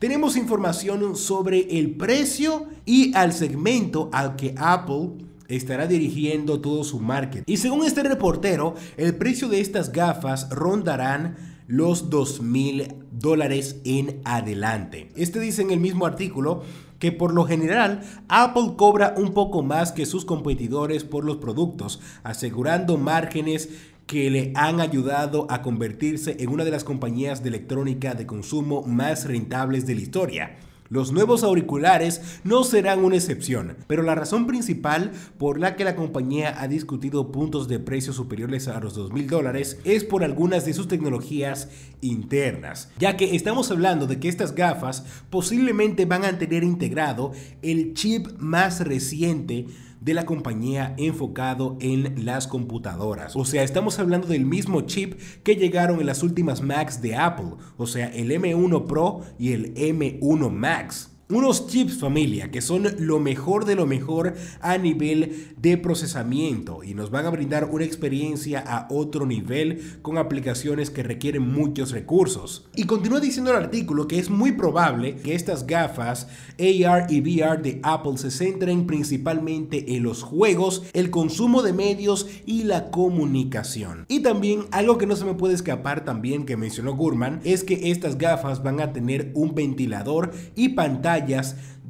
tenemos 0.00 0.36
información 0.36 1.14
sobre 1.14 1.78
el 1.78 1.90
precio 1.90 2.66
y 2.86 3.14
al 3.14 3.34
segmento 3.34 4.08
al 4.12 4.34
que 4.34 4.54
Apple 4.56 5.10
estará 5.46 5.86
dirigiendo 5.86 6.60
todo 6.60 6.84
su 6.84 7.00
marketing. 7.00 7.44
Y 7.46 7.58
según 7.58 7.84
este 7.84 8.02
reportero, 8.02 8.74
el 8.96 9.14
precio 9.14 9.48
de 9.50 9.60
estas 9.60 9.92
gafas 9.92 10.48
rondarán 10.48 11.36
los 11.66 12.08
2 12.08 12.40
mil 12.40 12.94
dólares 13.12 13.76
en 13.84 14.22
adelante. 14.24 15.10
Este 15.16 15.38
dice 15.38 15.60
en 15.60 15.70
el 15.70 15.80
mismo 15.80 16.06
artículo 16.06 16.62
que 16.98 17.12
por 17.12 17.34
lo 17.34 17.44
general 17.44 18.00
Apple 18.28 18.72
cobra 18.76 19.14
un 19.18 19.34
poco 19.34 19.62
más 19.62 19.92
que 19.92 20.06
sus 20.06 20.24
competidores 20.24 21.04
por 21.04 21.24
los 21.24 21.36
productos, 21.36 22.00
asegurando 22.22 22.96
márgenes 22.96 23.68
que 24.10 24.28
le 24.28 24.50
han 24.56 24.80
ayudado 24.80 25.46
a 25.50 25.62
convertirse 25.62 26.36
en 26.40 26.48
una 26.48 26.64
de 26.64 26.72
las 26.72 26.82
compañías 26.82 27.44
de 27.44 27.50
electrónica 27.50 28.12
de 28.14 28.26
consumo 28.26 28.82
más 28.82 29.24
rentables 29.24 29.86
de 29.86 29.94
la 29.94 30.00
historia. 30.00 30.56
Los 30.88 31.12
nuevos 31.12 31.44
auriculares 31.44 32.40
no 32.42 32.64
serán 32.64 33.04
una 33.04 33.14
excepción, 33.14 33.76
pero 33.86 34.02
la 34.02 34.16
razón 34.16 34.48
principal 34.48 35.12
por 35.38 35.60
la 35.60 35.76
que 35.76 35.84
la 35.84 35.94
compañía 35.94 36.60
ha 36.60 36.66
discutido 36.66 37.30
puntos 37.30 37.68
de 37.68 37.78
precio 37.78 38.12
superiores 38.12 38.66
a 38.66 38.80
los 38.80 38.96
2 38.96 39.12
mil 39.12 39.28
dólares 39.28 39.78
es 39.84 40.02
por 40.02 40.24
algunas 40.24 40.64
de 40.64 40.74
sus 40.74 40.88
tecnologías 40.88 41.68
internas, 42.00 42.90
ya 42.98 43.16
que 43.16 43.36
estamos 43.36 43.70
hablando 43.70 44.08
de 44.08 44.18
que 44.18 44.28
estas 44.28 44.56
gafas 44.56 45.04
posiblemente 45.30 46.04
van 46.04 46.24
a 46.24 46.36
tener 46.36 46.64
integrado 46.64 47.30
el 47.62 47.94
chip 47.94 48.26
más 48.38 48.80
reciente 48.80 49.66
de 50.00 50.14
la 50.14 50.24
compañía 50.24 50.94
enfocado 50.98 51.76
en 51.80 52.24
las 52.24 52.46
computadoras. 52.46 53.36
O 53.36 53.44
sea, 53.44 53.62
estamos 53.62 53.98
hablando 53.98 54.28
del 54.28 54.46
mismo 54.46 54.82
chip 54.82 55.20
que 55.42 55.56
llegaron 55.56 56.00
en 56.00 56.06
las 56.06 56.22
últimas 56.22 56.62
Macs 56.62 57.02
de 57.02 57.16
Apple, 57.16 57.52
o 57.76 57.86
sea, 57.86 58.08
el 58.08 58.30
M1 58.30 58.86
Pro 58.86 59.20
y 59.38 59.52
el 59.52 59.74
M1 59.74 60.50
Max. 60.50 61.10
Unos 61.30 61.68
chips 61.68 61.96
familia 61.96 62.50
que 62.50 62.60
son 62.60 62.88
lo 62.98 63.20
mejor 63.20 63.64
de 63.64 63.76
lo 63.76 63.86
mejor 63.86 64.34
a 64.60 64.76
nivel 64.78 65.54
de 65.58 65.78
procesamiento 65.78 66.82
y 66.82 66.94
nos 66.94 67.12
van 67.12 67.24
a 67.24 67.30
brindar 67.30 67.66
una 67.66 67.84
experiencia 67.84 68.64
a 68.66 68.88
otro 68.90 69.26
nivel 69.26 70.00
con 70.02 70.18
aplicaciones 70.18 70.90
que 70.90 71.04
requieren 71.04 71.48
muchos 71.52 71.92
recursos. 71.92 72.68
Y 72.74 72.86
continúa 72.86 73.20
diciendo 73.20 73.52
el 73.52 73.58
artículo 73.58 74.08
que 74.08 74.18
es 74.18 74.28
muy 74.28 74.50
probable 74.50 75.14
que 75.18 75.36
estas 75.36 75.68
gafas 75.68 76.26
AR 76.58 77.06
y 77.08 77.20
VR 77.20 77.62
de 77.62 77.78
Apple 77.84 78.18
se 78.18 78.32
centren 78.32 78.88
principalmente 78.88 79.94
en 79.94 80.02
los 80.02 80.24
juegos, 80.24 80.82
el 80.94 81.10
consumo 81.10 81.62
de 81.62 81.72
medios 81.72 82.26
y 82.44 82.64
la 82.64 82.90
comunicación. 82.90 84.04
Y 84.08 84.18
también 84.20 84.64
algo 84.72 84.98
que 84.98 85.06
no 85.06 85.14
se 85.14 85.26
me 85.26 85.34
puede 85.34 85.54
escapar 85.54 86.04
también 86.04 86.44
que 86.44 86.56
mencionó 86.56 86.96
Gurman 86.96 87.40
es 87.44 87.62
que 87.62 87.92
estas 87.92 88.18
gafas 88.18 88.64
van 88.64 88.80
a 88.80 88.92
tener 88.92 89.30
un 89.34 89.54
ventilador 89.54 90.32
y 90.56 90.70
pantalla 90.70 91.19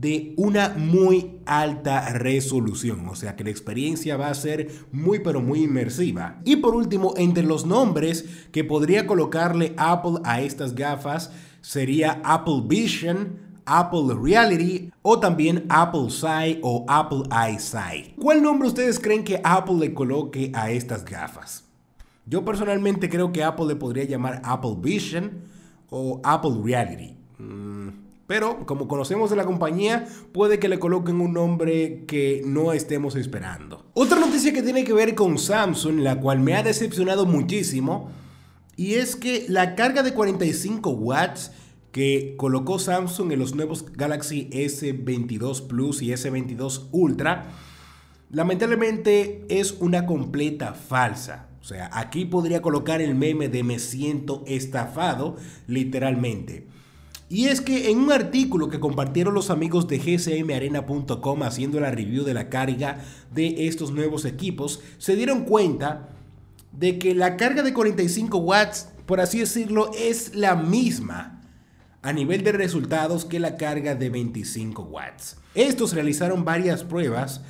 de 0.00 0.32
una 0.38 0.74
muy 0.78 1.40
alta 1.44 2.08
resolución, 2.14 3.06
o 3.08 3.14
sea 3.14 3.36
que 3.36 3.44
la 3.44 3.50
experiencia 3.50 4.16
va 4.16 4.28
a 4.28 4.34
ser 4.34 4.68
muy 4.92 5.18
pero 5.18 5.42
muy 5.42 5.64
inmersiva. 5.64 6.40
Y 6.44 6.56
por 6.56 6.74
último, 6.74 7.12
entre 7.18 7.42
los 7.42 7.66
nombres 7.66 8.24
que 8.50 8.64
podría 8.64 9.06
colocarle 9.06 9.74
Apple 9.76 10.20
a 10.24 10.40
estas 10.40 10.74
gafas 10.74 11.30
sería 11.60 12.22
Apple 12.24 12.62
Vision, 12.64 13.50
Apple 13.66 14.14
Reality 14.20 14.90
o 15.02 15.20
también 15.20 15.66
Apple 15.68 16.08
Sight 16.08 16.60
o 16.62 16.86
Apple 16.88 17.22
Eyesight. 17.30 18.16
¿Cuál 18.16 18.42
nombre 18.42 18.68
ustedes 18.68 18.98
creen 18.98 19.22
que 19.22 19.40
Apple 19.44 19.76
le 19.76 19.92
coloque 19.92 20.50
a 20.54 20.70
estas 20.70 21.04
gafas? 21.04 21.64
Yo 22.24 22.44
personalmente 22.44 23.08
creo 23.08 23.32
que 23.32 23.44
Apple 23.44 23.66
le 23.66 23.76
podría 23.76 24.04
llamar 24.04 24.40
Apple 24.44 24.76
Vision 24.80 25.42
o 25.90 26.20
Apple 26.24 26.52
Reality. 26.64 27.19
Pero 28.30 28.64
como 28.64 28.86
conocemos 28.86 29.28
de 29.28 29.34
la 29.34 29.44
compañía, 29.44 30.06
puede 30.30 30.60
que 30.60 30.68
le 30.68 30.78
coloquen 30.78 31.20
un 31.20 31.32
nombre 31.32 32.04
que 32.06 32.42
no 32.46 32.72
estemos 32.72 33.16
esperando. 33.16 33.90
Otra 33.92 34.20
noticia 34.20 34.52
que 34.52 34.62
tiene 34.62 34.84
que 34.84 34.92
ver 34.92 35.16
con 35.16 35.36
Samsung, 35.36 35.98
la 35.98 36.20
cual 36.20 36.38
me 36.38 36.54
ha 36.54 36.62
decepcionado 36.62 37.26
muchísimo, 37.26 38.08
y 38.76 38.94
es 38.94 39.16
que 39.16 39.46
la 39.48 39.74
carga 39.74 40.04
de 40.04 40.14
45 40.14 40.90
watts 40.90 41.50
que 41.90 42.36
colocó 42.36 42.78
Samsung 42.78 43.32
en 43.32 43.40
los 43.40 43.56
nuevos 43.56 43.86
Galaxy 43.94 44.48
S22 44.52 45.66
Plus 45.66 46.00
y 46.00 46.10
S22 46.10 46.86
Ultra, 46.92 47.48
lamentablemente 48.30 49.44
es 49.48 49.72
una 49.80 50.06
completa 50.06 50.74
falsa. 50.74 51.48
O 51.60 51.64
sea, 51.64 51.90
aquí 51.92 52.26
podría 52.26 52.62
colocar 52.62 53.00
el 53.00 53.16
meme 53.16 53.48
de 53.48 53.64
me 53.64 53.80
siento 53.80 54.44
estafado, 54.46 55.34
literalmente. 55.66 56.68
Y 57.32 57.46
es 57.46 57.60
que 57.60 57.92
en 57.92 57.98
un 57.98 58.10
artículo 58.10 58.68
que 58.68 58.80
compartieron 58.80 59.34
los 59.34 59.50
amigos 59.50 59.86
de 59.86 60.00
gcmarena.com 60.00 61.42
haciendo 61.44 61.78
la 61.78 61.92
review 61.92 62.24
de 62.24 62.34
la 62.34 62.48
carga 62.48 63.04
de 63.32 63.68
estos 63.68 63.92
nuevos 63.92 64.24
equipos, 64.24 64.80
se 64.98 65.14
dieron 65.14 65.44
cuenta 65.44 66.08
de 66.72 66.98
que 66.98 67.14
la 67.14 67.36
carga 67.36 67.62
de 67.62 67.72
45 67.72 68.36
watts, 68.38 68.88
por 69.06 69.20
así 69.20 69.38
decirlo, 69.38 69.92
es 69.96 70.34
la 70.34 70.56
misma 70.56 71.40
a 72.02 72.12
nivel 72.12 72.42
de 72.42 72.50
resultados 72.50 73.24
que 73.24 73.38
la 73.38 73.56
carga 73.56 73.94
de 73.94 74.10
25 74.10 74.82
watts. 74.82 75.36
Estos 75.54 75.92
realizaron 75.92 76.44
varias 76.44 76.82
pruebas 76.82 77.42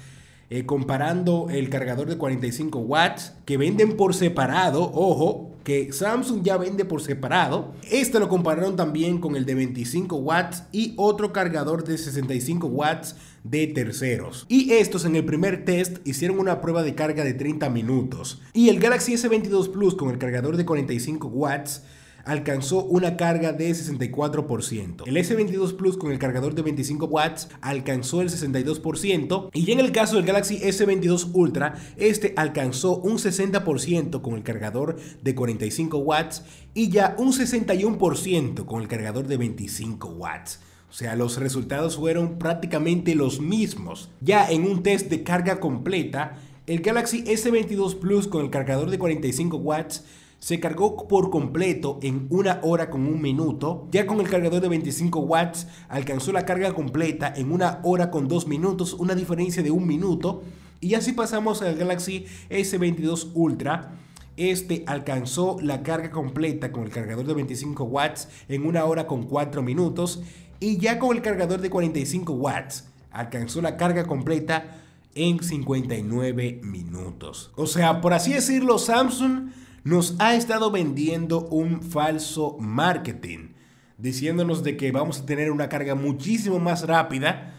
eh, 0.50 0.66
comparando 0.66 1.46
el 1.48 1.70
cargador 1.70 2.06
de 2.06 2.18
45 2.18 2.80
watts 2.80 3.32
que 3.46 3.56
venden 3.56 3.96
por 3.96 4.14
separado, 4.14 4.82
ojo, 4.92 5.49
que 5.64 5.92
Samsung 5.92 6.42
ya 6.42 6.56
vende 6.56 6.84
por 6.84 7.02
separado. 7.02 7.74
Este 7.90 8.18
lo 8.18 8.28
compararon 8.28 8.76
también 8.76 9.18
con 9.18 9.36
el 9.36 9.44
de 9.44 9.54
25 9.54 10.16
watts 10.16 10.64
y 10.72 10.94
otro 10.96 11.32
cargador 11.32 11.84
de 11.84 11.98
65 11.98 12.66
watts 12.66 13.16
de 13.44 13.66
terceros. 13.66 14.46
Y 14.48 14.72
estos 14.72 15.04
en 15.04 15.16
el 15.16 15.24
primer 15.24 15.64
test 15.64 15.98
hicieron 16.06 16.38
una 16.38 16.60
prueba 16.60 16.82
de 16.82 16.94
carga 16.94 17.24
de 17.24 17.34
30 17.34 17.70
minutos. 17.70 18.40
Y 18.52 18.68
el 18.68 18.80
Galaxy 18.80 19.14
S22 19.14 19.70
Plus 19.70 19.94
con 19.94 20.10
el 20.10 20.18
cargador 20.18 20.56
de 20.56 20.64
45 20.64 21.28
watts 21.28 21.82
alcanzó 22.24 22.84
una 22.84 23.16
carga 23.16 23.52
de 23.52 23.70
64%. 23.70 25.04
El 25.06 25.16
S22 25.16 25.76
Plus 25.76 25.96
con 25.96 26.12
el 26.12 26.18
cargador 26.18 26.54
de 26.54 26.62
25 26.62 27.06
watts 27.06 27.48
alcanzó 27.60 28.20
el 28.20 28.28
62% 28.28 29.50
y 29.52 29.72
en 29.72 29.80
el 29.80 29.92
caso 29.92 30.16
del 30.16 30.26
Galaxy 30.26 30.58
S22 30.58 31.30
Ultra, 31.32 31.74
este 31.96 32.34
alcanzó 32.36 32.96
un 32.98 33.18
60% 33.18 34.22
con 34.22 34.34
el 34.34 34.42
cargador 34.42 34.96
de 35.22 35.34
45 35.34 35.98
watts 35.98 36.44
y 36.74 36.88
ya 36.88 37.14
un 37.18 37.32
61% 37.32 38.66
con 38.66 38.82
el 38.82 38.88
cargador 38.88 39.26
de 39.26 39.36
25 39.36 40.08
watts. 40.08 40.60
O 40.90 40.92
sea, 40.92 41.14
los 41.14 41.38
resultados 41.38 41.96
fueron 41.96 42.38
prácticamente 42.38 43.14
los 43.14 43.40
mismos. 43.40 44.10
Ya 44.20 44.50
en 44.50 44.64
un 44.64 44.82
test 44.82 45.08
de 45.08 45.22
carga 45.22 45.60
completa, 45.60 46.36
el 46.66 46.80
Galaxy 46.80 47.22
S22 47.24 47.98
Plus 47.98 48.26
con 48.26 48.44
el 48.44 48.50
cargador 48.50 48.90
de 48.90 48.98
45 48.98 49.56
watts 49.56 50.04
se 50.40 50.58
cargó 50.58 51.06
por 51.06 51.30
completo 51.30 51.98
en 52.02 52.26
una 52.30 52.60
hora 52.62 52.90
con 52.90 53.06
un 53.06 53.20
minuto. 53.20 53.86
Ya 53.92 54.06
con 54.06 54.20
el 54.20 54.28
cargador 54.28 54.60
de 54.60 54.68
25 54.68 55.20
watts 55.20 55.68
alcanzó 55.88 56.32
la 56.32 56.46
carga 56.46 56.72
completa 56.72 57.32
en 57.36 57.52
una 57.52 57.80
hora 57.84 58.10
con 58.10 58.26
dos 58.26 58.48
minutos, 58.48 58.94
una 58.94 59.14
diferencia 59.14 59.62
de 59.62 59.70
un 59.70 59.86
minuto. 59.86 60.42
Y 60.80 60.94
así 60.94 61.12
pasamos 61.12 61.60
al 61.60 61.76
Galaxy 61.76 62.24
S22 62.48 63.32
Ultra. 63.34 63.92
Este 64.38 64.82
alcanzó 64.86 65.58
la 65.60 65.82
carga 65.82 66.10
completa 66.10 66.72
con 66.72 66.84
el 66.84 66.90
cargador 66.90 67.26
de 67.26 67.34
25 67.34 67.84
watts 67.84 68.28
en 68.48 68.64
una 68.64 68.86
hora 68.86 69.06
con 69.06 69.24
4 69.24 69.62
minutos. 69.62 70.22
Y 70.58 70.78
ya 70.78 70.98
con 70.98 71.14
el 71.14 71.22
cargador 71.22 71.60
de 71.60 71.68
45 71.68 72.32
watts 72.32 72.88
alcanzó 73.10 73.60
la 73.60 73.76
carga 73.76 74.06
completa 74.06 74.78
en 75.14 75.42
59 75.42 76.60
minutos. 76.62 77.50
O 77.56 77.66
sea, 77.66 78.00
por 78.00 78.14
así 78.14 78.32
decirlo, 78.32 78.78
Samsung 78.78 79.50
nos 79.84 80.16
ha 80.18 80.34
estado 80.34 80.70
vendiendo 80.70 81.46
un 81.46 81.82
falso 81.82 82.56
marketing, 82.58 83.54
diciéndonos 83.98 84.62
de 84.62 84.76
que 84.76 84.92
vamos 84.92 85.20
a 85.20 85.26
tener 85.26 85.50
una 85.50 85.68
carga 85.68 85.94
muchísimo 85.94 86.58
más 86.58 86.86
rápida 86.86 87.54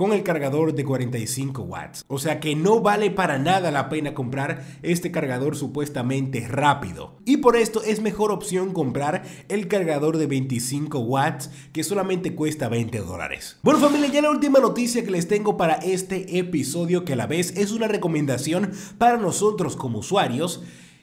con 0.00 0.14
el 0.14 0.22
cargador 0.22 0.74
de 0.74 0.82
45 0.82 1.60
watts. 1.60 2.06
O 2.08 2.18
sea 2.18 2.40
que 2.40 2.54
no 2.54 2.80
vale 2.80 3.10
para 3.10 3.38
nada 3.38 3.70
la 3.70 3.90
pena 3.90 4.14
comprar 4.14 4.64
este 4.80 5.10
cargador 5.10 5.56
supuestamente 5.56 6.48
rápido. 6.48 7.18
Y 7.26 7.36
por 7.36 7.54
esto 7.54 7.82
es 7.82 8.00
mejor 8.00 8.32
opción 8.32 8.72
comprar 8.72 9.24
el 9.50 9.68
cargador 9.68 10.16
de 10.16 10.26
25 10.26 11.00
watts 11.00 11.50
que 11.74 11.84
solamente 11.84 12.34
cuesta 12.34 12.70
20 12.70 12.96
dólares. 13.00 13.58
Bueno 13.62 13.78
familia, 13.78 14.08
ya 14.08 14.22
la 14.22 14.30
última 14.30 14.58
noticia 14.58 15.04
que 15.04 15.10
les 15.10 15.28
tengo 15.28 15.58
para 15.58 15.74
este 15.74 16.38
episodio 16.38 17.04
que 17.04 17.12
a 17.12 17.16
la 17.16 17.26
vez 17.26 17.54
es 17.58 17.70
una 17.70 17.86
recomendación 17.86 18.70
para 18.96 19.18
nosotros 19.18 19.76
como 19.76 19.98
usuarios 19.98 20.62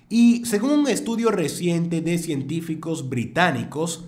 y 0.09 0.45
según 0.45 0.71
un 0.71 0.87
estudio 0.87 1.31
reciente 1.31 2.01
de 2.01 2.17
científicos 2.17 3.09
británicos, 3.09 4.05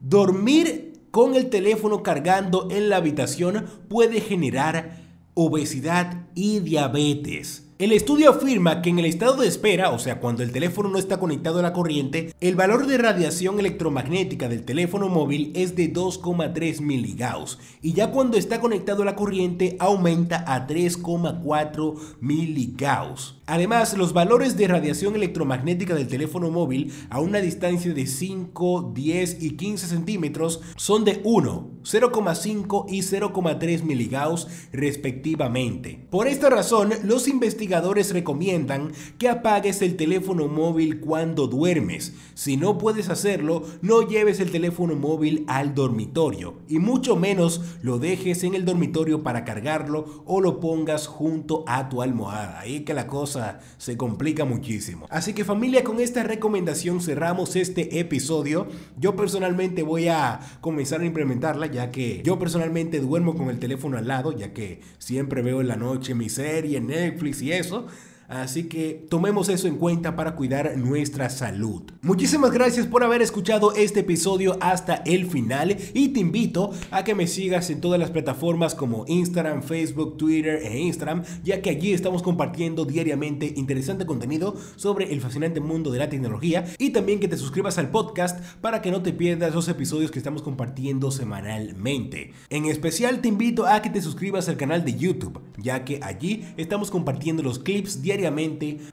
dormir 0.00 0.92
con 1.10 1.34
el 1.34 1.48
teléfono 1.48 2.02
cargando 2.02 2.68
en 2.70 2.90
la 2.90 2.96
habitación 2.96 3.66
puede 3.88 4.20
generar 4.20 5.00
obesidad 5.34 6.26
y 6.34 6.60
diabetes. 6.60 7.62
El 7.78 7.92
estudio 7.92 8.30
afirma 8.30 8.80
que 8.80 8.88
en 8.88 8.98
el 8.98 9.04
estado 9.04 9.36
de 9.36 9.48
espera, 9.48 9.90
o 9.90 9.98
sea, 9.98 10.18
cuando 10.18 10.42
el 10.42 10.50
teléfono 10.50 10.88
no 10.88 10.98
está 10.98 11.18
conectado 11.18 11.58
a 11.58 11.62
la 11.62 11.74
corriente, 11.74 12.34
el 12.40 12.54
valor 12.54 12.86
de 12.86 12.96
radiación 12.96 13.60
electromagnética 13.60 14.48
del 14.48 14.64
teléfono 14.64 15.10
móvil 15.10 15.52
es 15.54 15.76
de 15.76 15.92
2,3 15.92 16.80
miligauss 16.80 17.58
y 17.82 17.92
ya 17.92 18.10
cuando 18.12 18.38
está 18.38 18.62
conectado 18.62 19.02
a 19.02 19.04
la 19.04 19.14
corriente 19.14 19.76
aumenta 19.78 20.42
a 20.46 20.66
3,4 20.66 21.98
miligauss. 22.20 23.35
Además, 23.48 23.96
los 23.96 24.12
valores 24.12 24.56
de 24.56 24.66
radiación 24.66 25.14
electromagnética 25.14 25.94
del 25.94 26.08
teléfono 26.08 26.50
móvil 26.50 26.92
a 27.10 27.20
una 27.20 27.38
distancia 27.38 27.94
de 27.94 28.04
5, 28.04 28.90
10 28.92 29.40
y 29.40 29.50
15 29.52 29.86
centímetros 29.86 30.62
son 30.74 31.04
de 31.04 31.20
1, 31.22 31.70
0,5 31.84 32.86
y 32.88 33.02
0,3 33.02 33.82
miligauss 33.84 34.48
respectivamente. 34.72 36.06
Por 36.10 36.26
esta 36.26 36.50
razón, 36.50 36.90
los 37.04 37.28
investigadores 37.28 38.12
recomiendan 38.12 38.90
que 39.16 39.28
apagues 39.28 39.80
el 39.80 39.94
teléfono 39.94 40.48
móvil 40.48 40.98
cuando 40.98 41.46
duermes. 41.46 42.14
Si 42.34 42.56
no 42.56 42.78
puedes 42.78 43.10
hacerlo, 43.10 43.62
no 43.80 44.02
lleves 44.02 44.40
el 44.40 44.50
teléfono 44.50 44.96
móvil 44.96 45.44
al 45.46 45.72
dormitorio 45.72 46.54
y 46.66 46.80
mucho 46.80 47.14
menos 47.14 47.60
lo 47.82 48.00
dejes 48.00 48.42
en 48.42 48.56
el 48.56 48.64
dormitorio 48.64 49.22
para 49.22 49.44
cargarlo 49.44 50.24
o 50.26 50.40
lo 50.40 50.58
pongas 50.58 51.06
junto 51.06 51.62
a 51.68 51.88
tu 51.88 52.02
almohada. 52.02 52.58
Ahí 52.58 52.80
que 52.80 52.92
la 52.92 53.06
cosa 53.06 53.35
se 53.78 53.96
complica 53.96 54.44
muchísimo. 54.44 55.06
Así 55.10 55.32
que 55.32 55.44
familia, 55.44 55.84
con 55.84 56.00
esta 56.00 56.22
recomendación 56.22 57.00
cerramos 57.00 57.56
este 57.56 57.98
episodio. 57.98 58.66
Yo 58.98 59.16
personalmente 59.16 59.82
voy 59.82 60.08
a 60.08 60.40
comenzar 60.60 61.00
a 61.00 61.06
implementarla 61.06 61.66
ya 61.66 61.90
que 61.90 62.22
yo 62.24 62.38
personalmente 62.38 63.00
duermo 63.00 63.34
con 63.34 63.50
el 63.50 63.58
teléfono 63.58 63.98
al 63.98 64.08
lado 64.08 64.32
ya 64.32 64.52
que 64.52 64.80
siempre 64.98 65.42
veo 65.42 65.60
en 65.60 65.68
la 65.68 65.76
noche 65.76 66.14
mi 66.14 66.28
serie, 66.28 66.80
Netflix 66.80 67.42
y 67.42 67.52
eso. 67.52 67.86
Así 68.28 68.64
que 68.64 69.06
tomemos 69.08 69.48
eso 69.48 69.68
en 69.68 69.76
cuenta 69.76 70.16
para 70.16 70.34
cuidar 70.34 70.76
nuestra 70.76 71.30
salud. 71.30 71.82
Muchísimas 72.02 72.50
gracias 72.50 72.86
por 72.86 73.04
haber 73.04 73.22
escuchado 73.22 73.74
este 73.74 74.00
episodio 74.00 74.56
hasta 74.60 74.96
el 75.06 75.26
final 75.26 75.76
y 75.94 76.08
te 76.08 76.20
invito 76.20 76.70
a 76.90 77.04
que 77.04 77.14
me 77.14 77.26
sigas 77.26 77.70
en 77.70 77.80
todas 77.80 78.00
las 78.00 78.10
plataformas 78.10 78.74
como 78.74 79.04
Instagram, 79.06 79.62
Facebook, 79.62 80.16
Twitter 80.16 80.60
e 80.62 80.78
Instagram, 80.78 81.22
ya 81.44 81.62
que 81.62 81.70
allí 81.70 81.92
estamos 81.92 82.22
compartiendo 82.22 82.84
diariamente 82.84 83.52
interesante 83.56 84.06
contenido 84.06 84.56
sobre 84.76 85.12
el 85.12 85.20
fascinante 85.20 85.60
mundo 85.60 85.90
de 85.90 85.98
la 85.98 86.08
tecnología 86.08 86.64
y 86.78 86.90
también 86.90 87.20
que 87.20 87.28
te 87.28 87.36
suscribas 87.36 87.78
al 87.78 87.90
podcast 87.90 88.40
para 88.60 88.82
que 88.82 88.90
no 88.90 89.02
te 89.02 89.12
pierdas 89.12 89.54
los 89.54 89.68
episodios 89.68 90.10
que 90.10 90.18
estamos 90.18 90.42
compartiendo 90.42 91.10
semanalmente. 91.10 92.32
En 92.50 92.64
especial 92.66 93.20
te 93.20 93.28
invito 93.28 93.66
a 93.66 93.82
que 93.82 93.90
te 93.90 94.02
suscribas 94.02 94.48
al 94.48 94.56
canal 94.56 94.84
de 94.84 94.96
YouTube, 94.96 95.40
ya 95.58 95.84
que 95.84 96.00
allí 96.02 96.44
estamos 96.56 96.90
compartiendo 96.90 97.42
los 97.42 97.58
clips 97.58 98.02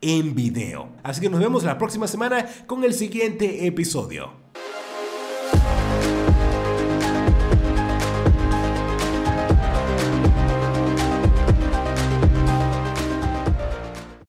en 0.01 0.35
video. 0.35 0.89
Así 1.03 1.21
que 1.21 1.29
nos 1.29 1.39
vemos 1.39 1.63
la 1.63 1.77
próxima 1.77 2.07
semana 2.07 2.45
con 2.67 2.83
el 2.83 2.93
siguiente 2.93 3.65
episodio. 3.65 4.42